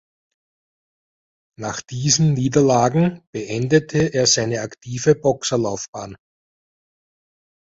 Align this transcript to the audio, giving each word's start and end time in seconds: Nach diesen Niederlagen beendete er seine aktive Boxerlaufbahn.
Nach 1.59 1.79
diesen 1.83 2.33
Niederlagen 2.33 3.21
beendete 3.31 3.99
er 4.15 4.25
seine 4.25 4.61
aktive 4.61 5.13
Boxerlaufbahn. 5.13 6.15